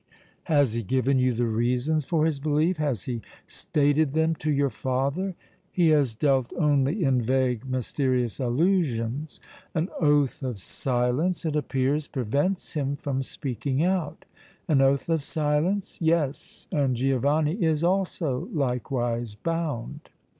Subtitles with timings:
[0.45, 4.71] "Has he given you the reasons for his belief, has he stated them to your
[4.71, 5.35] father?"
[5.71, 9.39] "He has dealt only in vague, mysterious allusions;
[9.75, 14.25] an oath of silence, it appears, prevents him from speaking out."
[14.67, 20.09] "An oath of silence?" "Yes, and Giovanni is also likewise bound."